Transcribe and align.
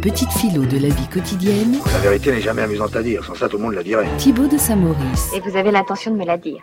petite 0.00 0.32
philo 0.32 0.64
de 0.64 0.78
la 0.78 0.88
vie 0.88 1.08
quotidienne. 1.12 1.78
La 1.92 1.98
vérité 1.98 2.32
n'est 2.32 2.40
jamais 2.40 2.62
amusante 2.62 2.96
à 2.96 3.02
dire, 3.02 3.24
sans 3.24 3.34
ça 3.34 3.48
tout 3.48 3.58
le 3.58 3.64
monde 3.64 3.74
la 3.74 3.82
dirait. 3.82 4.08
Thibaut 4.18 4.46
de 4.48 4.56
Saint-Maurice. 4.56 5.28
Et 5.34 5.40
vous 5.40 5.56
avez 5.56 5.70
l'intention 5.70 6.10
de 6.12 6.16
me 6.16 6.24
la 6.24 6.38
dire 6.38 6.62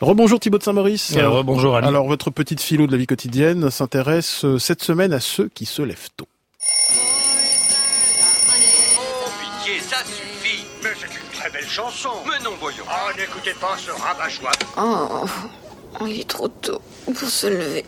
Rebonjour 0.00 0.40
Thibaut 0.40 0.58
de 0.58 0.62
Saint-Maurice. 0.62 1.14
Euh, 1.16 1.28
rebonjour 1.28 1.76
Ali. 1.76 1.86
Alors 1.86 2.06
votre 2.06 2.30
petite 2.30 2.60
philo 2.60 2.86
de 2.86 2.92
la 2.92 2.98
vie 2.98 3.06
quotidienne 3.06 3.70
s'intéresse 3.70 4.44
euh, 4.44 4.58
cette 4.58 4.82
semaine 4.82 5.12
à 5.12 5.20
ceux 5.20 5.48
qui 5.54 5.66
se 5.66 5.82
lèvent 5.82 6.08
tôt. 6.16 6.26
Oh, 8.98 9.28
pitié, 9.40 9.80
ça 9.80 9.98
suffit 10.04 10.64
Mais 10.82 10.90
c'est 10.98 11.06
une 11.06 11.38
très 11.38 11.50
belle 11.50 11.68
chanson. 11.68 12.10
Mais 12.26 12.42
non, 12.44 12.50
voyons 12.60 12.84
Oh, 12.88 13.10
n'écoutez 13.18 13.54
pas 13.60 13.76
ce 13.76 13.90
rabat-joie. 13.90 14.50
Oh, 14.76 15.24
oh, 16.00 16.06
il 16.06 16.20
est 16.20 16.28
trop 16.28 16.48
tôt 16.48 16.80
pour 17.06 17.28
se 17.28 17.46
lever. 17.46 17.84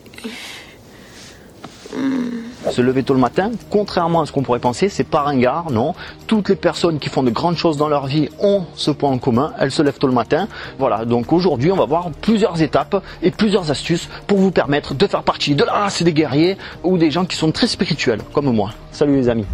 Se 2.69 2.81
lever 2.81 3.01
tôt 3.03 3.13
le 3.15 3.19
matin, 3.19 3.51
contrairement 3.69 4.21
à 4.21 4.25
ce 4.25 4.31
qu'on 4.31 4.43
pourrait 4.43 4.59
penser, 4.59 4.87
c'est 4.87 5.03
pas 5.03 5.21
ringard, 5.21 5.71
non. 5.71 5.95
Toutes 6.27 6.49
les 6.49 6.55
personnes 6.55 6.99
qui 6.99 7.09
font 7.09 7.23
de 7.23 7.31
grandes 7.31 7.57
choses 7.57 7.75
dans 7.75 7.89
leur 7.89 8.05
vie 8.05 8.29
ont 8.39 8.65
ce 8.75 8.91
point 8.91 9.09
en 9.09 9.17
commun, 9.17 9.53
elles 9.59 9.71
se 9.71 9.81
lèvent 9.81 9.97
tôt 9.97 10.07
le 10.07 10.13
matin. 10.13 10.47
Voilà, 10.77 11.05
donc 11.05 11.33
aujourd'hui 11.33 11.71
on 11.71 11.75
va 11.75 11.85
voir 11.85 12.11
plusieurs 12.21 12.61
étapes 12.61 13.03
et 13.23 13.31
plusieurs 13.31 13.71
astuces 13.71 14.07
pour 14.27 14.37
vous 14.37 14.51
permettre 14.51 14.93
de 14.93 15.07
faire 15.07 15.23
partie 15.23 15.55
de 15.55 15.63
la 15.63 15.73
race 15.73 16.03
des 16.03 16.13
guerriers 16.13 16.57
ou 16.83 16.97
des 16.99 17.09
gens 17.09 17.25
qui 17.25 17.35
sont 17.35 17.51
très 17.51 17.67
spirituels, 17.67 18.21
comme 18.31 18.51
moi. 18.53 18.71
Salut 18.91 19.15
les 19.15 19.29
amis. 19.29 19.45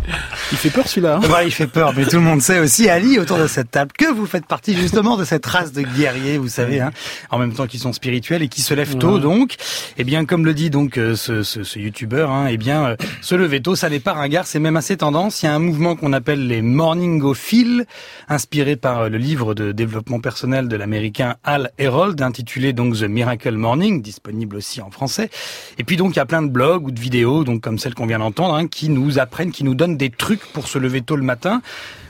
Il 0.52 0.58
fait 0.58 0.70
peur 0.70 0.88
celui-là. 0.88 1.20
hein 1.24 1.30
Ouais, 1.32 1.46
il 1.48 1.52
fait 1.52 1.68
peur, 1.68 1.94
mais 1.96 2.06
tout 2.06 2.16
le 2.18 2.24
monde 2.24 2.42
sait 2.42 2.60
aussi, 2.60 2.90
Ali, 2.90 3.20
autour 3.20 3.38
de 3.38 3.48
cette 3.48 3.72
table, 3.72 3.92
que 3.98 4.12
vous 4.12 4.26
faites 4.26 4.46
partie 4.46 4.76
justement 4.76 5.16
de 5.16 5.24
cette 5.24 5.46
race 5.46 5.72
de 5.72 5.82
guerriers, 5.84 6.38
vous 6.38 6.48
savez, 6.50 6.82
hein, 6.82 6.92
en 7.32 7.38
même 7.38 7.54
temps 7.54 7.68
qu'ils 7.68 7.80
sont 7.80 7.94
spirituels 7.94 8.42
et 8.42 8.48
qui 8.50 8.62
se 8.62 8.74
lèvent 8.74 8.98
tôt, 8.98 9.20
donc. 9.20 9.56
Eh 9.98 10.04
bien, 10.04 10.26
comme 10.26 10.44
le 10.46 10.54
dit 10.54 10.70
donc 10.70 10.98
euh, 10.98 11.16
ce, 11.16 11.44
ce, 11.44 11.64
ce 11.64 11.80
youtubeur, 11.80 12.32
hein, 12.32 12.48
eh 12.50 12.58
bien, 12.58 12.86
euh, 12.86 12.96
se 13.22 13.36
lever 13.36 13.62
tôt, 13.62 13.76
ça 13.76 13.90
n'est 13.90 14.00
pas 14.00 14.14
ringard, 14.14 14.48
c'est 14.48 14.60
même 14.60 14.78
assez 14.78 14.98
tendance. 14.98 15.42
Il 15.42 15.46
y 15.46 15.50
a 15.50 15.54
un 15.54 15.60
mouvement 15.60 15.96
qu'on 15.96 16.14
appelle 16.14 16.48
les 16.48 16.62
morningophiles, 16.62 17.86
inspiré 18.30 18.76
par 18.76 19.10
le 19.10 19.18
livre 19.18 19.54
de 19.54 19.72
développement 19.72 20.20
personnel 20.20 20.68
de 20.68 20.76
l'américain 20.76 21.36
Al 21.44 21.72
Herold, 21.78 22.22
intitulé 22.22 22.74
donc 22.74 22.96
The 22.96 23.04
Miracle 23.04 23.56
Morning, 23.56 24.02
disponible 24.02 24.58
aussi 24.58 24.82
en 24.82 24.92
français. 24.92 25.30
Et 25.78 25.84
puis 25.84 25.98
donc, 25.98 26.16
il 26.16 26.18
y 26.18 26.22
a 26.22 26.26
plein 26.26 26.42
de 26.42 26.50
blogs 26.50 26.88
ou 26.88 26.92
de 26.92 27.00
vidéos, 27.00 27.44
donc 27.44 27.62
comme 27.62 27.80
celle 27.80 27.94
qu'on 27.94 28.06
vient 28.06 28.20
d'entendre, 28.20 28.56
hein, 28.56 28.68
qui 28.68 28.90
nous 28.90 29.20
apprennent, 29.20 29.52
qui 29.52 29.64
nous 29.64 29.76
donnent 29.76 29.98
des 29.98 30.10
trucs 30.10 30.46
pour 30.54 30.68
se 30.68 30.78
lever 30.78 31.02
tôt 31.02 31.16
le 31.16 31.24
matin. 31.24 31.62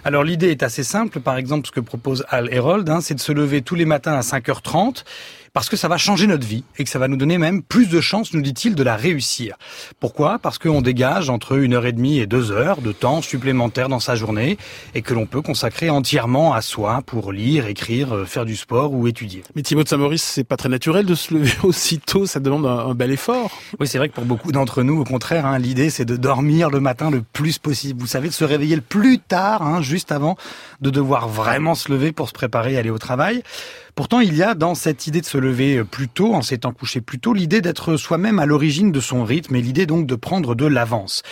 Alors 0.06 0.24
l'idée 0.24 0.52
est 0.52 0.64
assez 0.64 0.84
simple. 0.84 1.20
Par 1.20 1.38
exemple, 1.38 1.68
ce 1.68 1.72
que 1.72 1.82
propose 1.82 2.26
Al 2.30 2.54
Herold, 2.54 2.90
hein, 2.90 3.02
c'est 3.02 3.16
de 3.16 3.20
se 3.20 3.32
lever 3.34 3.62
tous 3.62 3.76
les 3.76 3.86
matins 3.86 4.14
à 4.14 4.22
5h30 4.22 5.04
parce 5.58 5.70
que 5.70 5.76
ça 5.76 5.88
va 5.88 5.98
changer 5.98 6.28
notre 6.28 6.46
vie 6.46 6.64
et 6.78 6.84
que 6.84 6.90
ça 6.92 7.00
va 7.00 7.08
nous 7.08 7.18
donner 7.18 7.40
même 7.40 7.64
plus 7.64 7.90
de 7.90 8.00
chances, 8.00 8.32
nous 8.32 8.44
dit-il, 8.44 8.76
de 8.76 8.84
la 8.84 8.96
réussir. 8.96 9.56
Pourquoi? 10.00 10.38
Parce 10.38 10.60
qu'on 10.60 10.84
dégage 10.84 11.32
entre 11.32 11.58
une 11.58 11.74
heure 11.74 11.88
et 11.88 11.94
demie 11.94 12.20
et 12.20 12.28
deux 12.28 12.52
heures 12.52 12.80
de 12.80 12.92
temps 12.92 13.24
supplémentaire 13.24 13.90
dans 13.90 14.00
sa 14.00 14.14
journée 14.14 14.60
et 14.94 15.02
que 15.02 15.16
l'on 15.16 15.26
peut 15.26 15.42
consacrer 15.42 15.90
entièrement 15.90 16.54
à 16.54 16.62
soi 16.62 17.02
pour 17.04 17.32
lire, 17.32 17.66
écrire, 17.66 18.14
euh, 18.14 18.26
faire 18.26 18.46
du 18.46 18.56
sport 18.56 18.94
ou 18.94 19.08
étudier. 19.08 19.42
Mais 19.56 19.64
Thibaut 19.64 19.82
de 19.82 19.90
Saint-Maurice, 19.90 20.22
c'est 20.22 20.44
pas 20.44 20.58
très 20.58 20.70
naturel 20.70 21.08
de 21.08 21.16
se 21.16 21.34
lever 21.34 21.56
aussitôt, 21.64 22.28
ça 22.28 22.40
demande 22.40 22.68
un, 22.68 22.90
un 22.90 22.94
bel 22.94 23.12
effort. 23.12 23.50
Oui, 23.80 23.88
c'est 23.88 23.98
vrai 23.98 24.10
que 24.10 24.14
pour 24.14 24.26
beaucoup 24.26 24.52
d'entre 24.52 24.84
nous, 24.84 25.00
au 25.00 25.06
contraire, 25.06 25.48
hein, 25.48 25.58
l'idée 25.58 25.90
c'est 25.90 26.06
de 26.06 26.18
dormir 26.18 26.70
le 26.70 26.82
matin 26.82 27.10
le 27.10 27.24
plus 27.24 27.58
possible. 27.58 28.00
Vous 28.00 28.06
savez, 28.06 28.28
de 28.28 28.34
se 28.34 28.46
réveiller 28.46 28.76
le 28.76 28.84
plus 28.84 29.18
tard, 29.18 29.64
hein, 29.64 29.82
juste 29.82 30.12
avant 30.12 30.38
de 30.82 30.92
devoir 30.92 31.28
vraiment 31.28 31.74
se 31.74 31.92
lever 31.92 32.12
pour 32.12 32.28
se 32.28 32.34
préparer 32.34 32.76
à 32.78 32.82
aller 32.82 32.92
au 32.92 33.00
travail. 33.00 33.42
Pourtant, 33.98 34.20
il 34.20 34.36
y 34.36 34.44
a 34.44 34.54
dans 34.54 34.76
cette 34.76 35.08
idée 35.08 35.22
de 35.22 35.26
se 35.26 35.40
lever 35.40 35.84
plus 35.84 36.08
tôt, 36.08 36.36
en 36.36 36.44
s'étant 36.44 36.72
couché 36.72 37.02
plus 37.02 37.18
tôt, 37.18 37.34
l'idée 37.34 37.62
d'être 37.62 37.98
soi-même 37.98 38.38
à 38.38 38.46
l'origine 38.46 38.92
de 38.92 39.00
son 39.00 39.24
rythme 39.24 39.56
et 39.56 39.62
l'idée 39.62 39.88
donc 39.88 40.06
de 40.06 40.14
prendre 40.14 40.54
de 40.54 40.68
l'avance. 40.68 41.24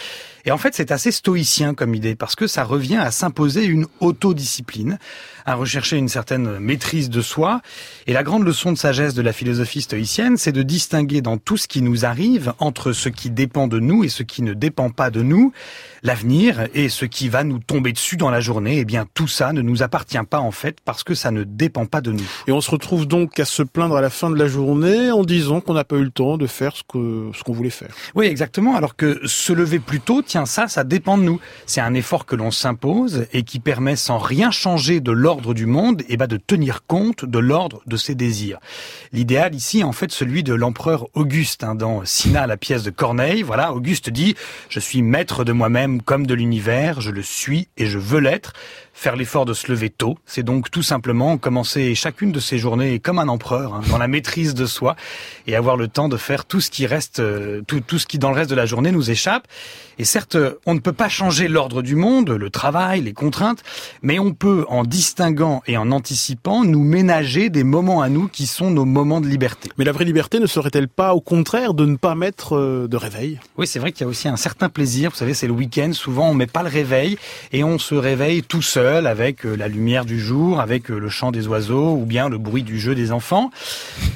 Et 0.45 0.51
en 0.51 0.57
fait, 0.57 0.75
c'est 0.75 0.91
assez 0.91 1.11
stoïcien 1.11 1.73
comme 1.73 1.95
idée 1.95 2.15
parce 2.15 2.35
que 2.35 2.45
ça 2.45 2.63
revient 2.63 2.97
à 2.97 3.09
s'imposer 3.09 3.65
une 3.65 3.87
autodiscipline, 3.99 4.99
à 5.45 5.55
rechercher 5.55 5.97
une 5.97 6.07
certaine 6.07 6.59
maîtrise 6.59 7.09
de 7.09 7.21
soi. 7.21 7.61
Et 8.05 8.13
la 8.13 8.23
grande 8.23 8.43
leçon 8.43 8.71
de 8.71 8.77
sagesse 8.77 9.15
de 9.15 9.23
la 9.23 9.33
philosophie 9.33 9.81
stoïcienne, 9.81 10.37
c'est 10.37 10.51
de 10.51 10.61
distinguer 10.61 11.21
dans 11.21 11.37
tout 11.37 11.57
ce 11.57 11.67
qui 11.67 11.81
nous 11.81 12.05
arrive 12.05 12.53
entre 12.59 12.93
ce 12.93 13.09
qui 13.09 13.31
dépend 13.31 13.67
de 13.67 13.79
nous 13.79 14.03
et 14.03 14.09
ce 14.09 14.21
qui 14.23 14.43
ne 14.43 14.53
dépend 14.53 14.91
pas 14.91 15.09
de 15.09 15.23
nous, 15.23 15.51
l'avenir 16.03 16.67
et 16.75 16.89
ce 16.89 17.05
qui 17.05 17.27
va 17.29 17.43
nous 17.43 17.59
tomber 17.59 17.91
dessus 17.91 18.17
dans 18.17 18.29
la 18.29 18.39
journée. 18.39 18.79
Eh 18.79 18.85
bien, 18.85 19.07
tout 19.15 19.27
ça 19.27 19.51
ne 19.51 19.61
nous 19.61 19.81
appartient 19.81 20.17
pas 20.29 20.39
en 20.39 20.51
fait 20.51 20.77
parce 20.85 21.03
que 21.03 21.15
ça 21.15 21.31
ne 21.31 21.43
dépend 21.43 21.87
pas 21.87 22.01
de 22.01 22.11
nous. 22.11 22.25
Et 22.45 22.51
on 22.51 22.61
se 22.61 22.69
retrouve 22.69 23.07
donc 23.07 23.39
à 23.39 23.45
se 23.45 23.63
plaindre 23.63 23.97
à 23.97 24.01
la 24.01 24.11
fin 24.11 24.29
de 24.29 24.35
la 24.35 24.47
journée 24.47 25.11
en 25.11 25.23
disant 25.23 25.61
qu'on 25.61 25.73
n'a 25.73 25.83
pas 25.83 25.95
eu 25.95 26.03
le 26.03 26.11
temps 26.11 26.37
de 26.37 26.45
faire 26.45 26.75
ce 26.75 26.83
que 26.87 27.31
ce 27.33 27.43
qu'on 27.43 27.53
voulait 27.53 27.69
faire. 27.71 27.89
Oui, 28.13 28.27
exactement. 28.27 28.75
Alors 28.75 28.95
que 28.95 29.19
se 29.25 29.51
lever 29.51 29.79
plus 29.79 29.99
tôt, 29.99 30.21
tiens, 30.35 30.45
ça, 30.45 30.67
ça 30.67 30.83
dépend 30.83 31.17
de 31.17 31.23
nous. 31.23 31.39
C'est 31.65 31.79
un 31.79 31.93
effort 31.93 32.25
que 32.25 32.35
l'on 32.35 32.51
s'impose 32.51 33.25
et 33.31 33.43
qui 33.43 33.59
permet, 33.59 33.95
sans 33.95 34.17
rien 34.17 34.51
changer 34.51 34.99
de 34.99 35.13
l'ordre 35.13 35.53
du 35.53 35.65
monde, 35.65 36.03
eh 36.09 36.17
ben, 36.17 36.27
de 36.27 36.35
tenir 36.35 36.83
compte 36.85 37.23
de 37.23 37.39
l'ordre 37.39 37.81
de 37.85 37.95
ses 37.95 38.15
désirs. 38.15 38.59
L'idéal 39.13 39.55
ici, 39.55 39.81
en 39.81 39.93
fait, 39.93 40.11
celui 40.11 40.43
de 40.43 40.53
l'empereur 40.53 41.07
Auguste, 41.13 41.63
hein, 41.63 41.73
dans 41.73 42.03
Sina, 42.03 42.47
la 42.47 42.57
pièce 42.57 42.83
de 42.83 42.89
Corneille. 42.89 43.43
Voilà, 43.43 43.71
Auguste 43.71 44.09
dit, 44.09 44.35
je 44.67 44.81
suis 44.81 45.01
maître 45.01 45.45
de 45.45 45.53
moi-même 45.53 46.01
comme 46.01 46.27
de 46.27 46.33
l'univers, 46.33 46.99
je 46.99 47.11
le 47.11 47.21
suis 47.21 47.69
et 47.77 47.85
je 47.85 47.97
veux 47.97 48.19
l'être. 48.19 48.51
Faire 48.97 49.17
l'effort 49.17 49.43
de 49.43 49.53
se 49.53 49.69
lever 49.69 49.89
tôt, 49.89 50.17
c'est 50.25 50.41
donc 50.41 50.71
tout 50.71 50.81
simplement 50.81 51.37
commencer 51.37 51.93
chacune 51.95 52.31
de 52.31 52.39
ces 52.39 52.57
journées 52.57 52.99
comme 52.99 53.19
un 53.19 53.27
empereur, 53.27 53.73
hein, 53.73 53.81
dans 53.89 53.97
la 53.97 54.07
maîtrise 54.07 54.53
de 54.53 54.65
soi, 54.65 54.95
et 55.47 55.55
avoir 55.57 55.75
le 55.75 55.89
temps 55.89 56.07
de 56.07 56.15
faire 56.15 56.45
tout 56.45 56.61
ce 56.61 56.71
qui 56.71 56.85
reste, 56.85 57.19
euh, 57.19 57.61
tout 57.67 57.99
ce 57.99 58.07
qui 58.07 58.19
dans 58.19 58.29
le 58.29 58.35
reste 58.35 58.49
de 58.49 58.55
la 58.55 58.65
journée 58.65 58.93
nous 58.93 59.11
échappe. 59.11 59.49
Et 59.99 60.05
certes, 60.05 60.24
on 60.65 60.73
ne 60.73 60.79
peut 60.79 60.93
pas 60.93 61.09
changer 61.09 61.47
l'ordre 61.47 61.81
du 61.81 61.95
monde, 61.95 62.29
le 62.29 62.49
travail, 62.49 63.01
les 63.01 63.13
contraintes, 63.13 63.63
mais 64.01 64.19
on 64.19 64.33
peut, 64.33 64.65
en 64.69 64.83
distinguant 64.83 65.61
et 65.67 65.77
en 65.77 65.91
anticipant, 65.91 66.63
nous 66.63 66.83
ménager 66.83 67.49
des 67.49 67.63
moments 67.63 68.01
à 68.01 68.09
nous 68.09 68.27
qui 68.27 68.47
sont 68.47 68.71
nos 68.71 68.85
moments 68.85 69.21
de 69.21 69.27
liberté. 69.27 69.69
Mais 69.77 69.85
la 69.85 69.91
vraie 69.91 70.05
liberté 70.05 70.39
ne 70.39 70.47
serait-elle 70.47 70.87
pas 70.87 71.13
au 71.13 71.21
contraire 71.21 71.73
de 71.73 71.85
ne 71.85 71.95
pas 71.95 72.15
mettre 72.15 72.55
euh, 72.55 72.87
de 72.87 72.97
réveil? 72.97 73.39
Oui, 73.57 73.67
c'est 73.67 73.79
vrai 73.79 73.91
qu'il 73.91 74.01
y 74.01 74.03
a 74.05 74.07
aussi 74.07 74.27
un 74.27 74.37
certain 74.37 74.69
plaisir. 74.69 75.11
Vous 75.11 75.17
savez, 75.17 75.33
c'est 75.33 75.47
le 75.47 75.53
week-end. 75.53 75.91
Souvent, 75.93 76.29
on 76.29 76.33
met 76.33 76.47
pas 76.47 76.63
le 76.63 76.69
réveil 76.69 77.17
et 77.51 77.63
on 77.63 77.77
se 77.79 77.95
réveille 77.95 78.43
tout 78.43 78.61
seul 78.61 79.07
avec 79.07 79.45
euh, 79.45 79.55
la 79.55 79.67
lumière 79.67 80.05
du 80.05 80.19
jour, 80.19 80.59
avec 80.59 80.89
euh, 80.89 80.97
le 80.97 81.09
chant 81.09 81.31
des 81.31 81.47
oiseaux 81.47 81.93
ou 81.93 82.05
bien 82.05 82.29
le 82.29 82.37
bruit 82.37 82.63
du 82.63 82.79
jeu 82.79 82.95
des 82.95 83.11
enfants. 83.11 83.49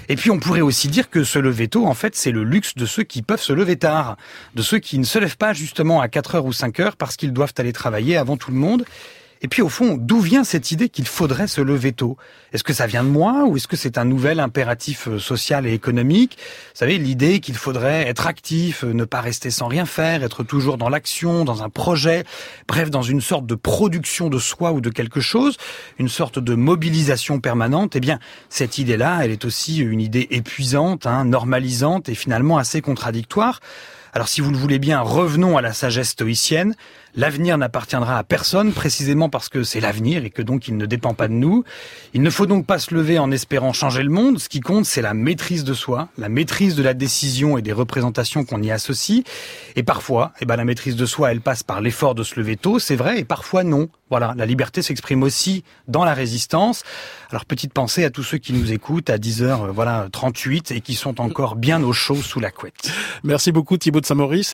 Et 0.07 0.15
puis, 0.15 0.31
on 0.31 0.39
pourrait 0.39 0.61
aussi 0.61 0.87
dire 0.87 1.09
que 1.09 1.23
se 1.23 1.39
lever 1.39 1.67
tôt, 1.67 1.85
en 1.85 1.93
fait, 1.93 2.15
c'est 2.15 2.31
le 2.31 2.43
luxe 2.43 2.75
de 2.75 2.85
ceux 2.85 3.03
qui 3.03 3.21
peuvent 3.21 3.41
se 3.41 3.53
lever 3.53 3.77
tard, 3.77 4.17
de 4.55 4.61
ceux 4.61 4.79
qui 4.79 4.99
ne 4.99 5.03
se 5.03 5.19
lèvent 5.19 5.37
pas 5.37 5.53
justement 5.53 5.88
à 5.97 6.07
4 6.07 6.35
heures 6.35 6.45
ou 6.45 6.53
5 6.53 6.79
heures 6.79 6.95
parce 6.95 7.15
qu'ils 7.15 7.33
doivent 7.33 7.53
aller 7.57 7.73
travailler 7.73 8.17
avant 8.17 8.37
tout 8.37 8.51
le 8.51 8.57
monde. 8.57 8.85
Et 9.41 9.47
puis 9.47 9.61
au 9.61 9.69
fond, 9.69 9.97
d'où 9.97 10.19
vient 10.19 10.43
cette 10.43 10.71
idée 10.71 10.89
qu'il 10.89 11.07
faudrait 11.07 11.47
se 11.47 11.61
lever 11.61 11.93
tôt? 11.93 12.17
Est-ce 12.51 12.63
que 12.63 12.73
ça 12.73 12.87
vient 12.87 13.03
de 13.03 13.09
moi 13.09 13.45
ou 13.45 13.55
est-ce 13.55 13.67
que 13.67 13.77
c'est 13.77 13.97
un 13.97 14.03
nouvel 14.03 14.39
impératif 14.39 15.07
euh, 15.07 15.17
social 15.17 15.65
et 15.65 15.73
économique? 15.73 16.37
Vous 16.73 16.79
savez, 16.79 16.97
l'idée 16.97 17.39
qu'il 17.39 17.55
faudrait 17.55 18.07
être 18.07 18.27
actif, 18.27 18.83
euh, 18.83 18.91
ne 18.91 19.05
pas 19.05 19.21
rester 19.21 19.49
sans 19.49 19.67
rien 19.67 19.85
faire, 19.85 20.23
être 20.23 20.43
toujours 20.43 20.77
dans 20.77 20.89
l'action, 20.89 21.45
dans 21.45 21.63
un 21.63 21.69
projet, 21.69 22.25
bref, 22.67 22.89
dans 22.89 23.01
une 23.01 23.21
sorte 23.21 23.45
de 23.45 23.55
production 23.55 24.29
de 24.29 24.39
soi 24.39 24.73
ou 24.73 24.81
de 24.81 24.89
quelque 24.89 25.21
chose, 25.21 25.55
une 25.99 26.09
sorte 26.09 26.39
de 26.39 26.55
mobilisation 26.55 27.39
permanente. 27.39 27.95
Eh 27.95 28.01
bien, 28.01 28.19
cette 28.49 28.77
idée-là, 28.77 29.19
elle 29.23 29.31
est 29.31 29.45
aussi 29.45 29.77
une 29.77 30.01
idée 30.01 30.27
épuisante, 30.31 31.05
hein, 31.05 31.23
normalisante 31.23 32.09
et 32.09 32.15
finalement 32.15 32.57
assez 32.57 32.81
contradictoire. 32.81 33.61
Alors 34.13 34.27
si 34.27 34.41
vous 34.41 34.49
le 34.49 34.57
voulez 34.57 34.79
bien, 34.79 35.01
revenons 35.01 35.57
à 35.57 35.61
la 35.61 35.71
sagesse 35.71 36.09
stoïcienne. 36.09 36.75
L'avenir 37.15 37.57
n'appartiendra 37.57 38.17
à 38.17 38.23
personne 38.23 38.71
précisément 38.71 39.28
parce 39.29 39.49
que 39.49 39.63
c'est 39.63 39.79
l'avenir 39.79 40.25
et 40.25 40.29
que 40.29 40.41
donc 40.41 40.67
il 40.67 40.77
ne 40.77 40.85
dépend 40.85 41.13
pas 41.13 41.27
de 41.27 41.33
nous. 41.33 41.63
Il 42.13 42.21
ne 42.21 42.29
faut 42.29 42.45
donc 42.45 42.65
pas 42.65 42.79
se 42.79 42.93
lever 42.93 43.19
en 43.19 43.31
espérant 43.31 43.73
changer 43.73 44.03
le 44.03 44.09
monde. 44.09 44.39
Ce 44.39 44.49
qui 44.49 44.59
compte, 44.59 44.85
c'est 44.85 45.01
la 45.01 45.13
maîtrise 45.13 45.63
de 45.63 45.73
soi, 45.73 46.09
la 46.17 46.29
maîtrise 46.29 46.75
de 46.75 46.83
la 46.83 46.93
décision 46.93 47.57
et 47.57 47.61
des 47.61 47.73
représentations 47.73 48.43
qu'on 48.45 48.61
y 48.61 48.71
associe. 48.71 49.23
Et 49.75 49.83
parfois, 49.83 50.33
eh 50.41 50.45
ben, 50.45 50.55
la 50.55 50.65
maîtrise 50.65 50.95
de 50.95 51.05
soi, 51.05 51.31
elle 51.31 51.41
passe 51.41 51.63
par 51.63 51.81
l'effort 51.81 52.15
de 52.15 52.23
se 52.23 52.39
lever 52.39 52.57
tôt, 52.57 52.79
c'est 52.79 52.95
vrai, 52.95 53.19
et 53.19 53.25
parfois 53.25 53.63
non. 53.63 53.89
Voilà, 54.09 54.33
la 54.35 54.47
liberté 54.47 54.81
s'exprime 54.81 55.21
aussi 55.21 55.63
dans 55.87 56.03
la 56.03 56.15
résistance. 56.15 56.83
Alors 57.29 57.45
petite 57.45 57.73
pensée 57.73 58.03
à 58.03 58.09
tous 58.09 58.23
ceux 58.23 58.39
qui 58.39 58.53
nous 58.53 58.71
écoutent 58.71 59.11
à 59.11 59.17
10h, 59.17 59.69
voilà, 59.69 60.07
38 60.11 60.71
et 60.71 60.81
qui 60.81 60.95
sont 60.95 61.21
encore 61.21 61.55
bien 61.55 61.83
au 61.83 61.93
chaud 61.93 62.15
sous 62.15 62.39
la 62.39 62.49
couette. 62.49 62.91
Merci 63.23 63.51
beaucoup 63.51 63.77
Thibaut 63.77 64.01
de 64.01 64.05
Saint-Maurice. 64.07 64.47